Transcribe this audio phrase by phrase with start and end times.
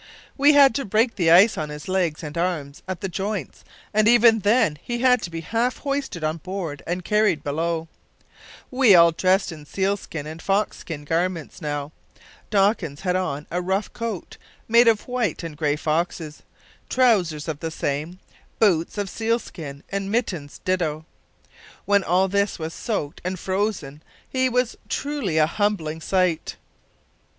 [0.35, 3.63] We had to break the ice on his legs and arms at the joints,
[3.93, 7.87] and even then he had to be half hoisted on board and carried below.
[8.71, 11.91] We all dress in seal skin and fox skin garments now.
[12.49, 14.37] Dawkins had on a rough coat,
[14.67, 16.41] made of white and grey foxes;
[16.89, 18.17] trousers of the same;
[18.57, 21.05] boots of seal skin, and mittens ditto.
[21.85, 26.55] When all this was soaked and frozen he was truly a humbling sight!